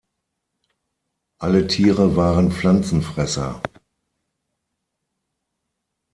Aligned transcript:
Alle 1.37 1.67
Tiere 1.67 2.15
waren 2.15 2.51
Pflanzenfresser. 2.51 3.61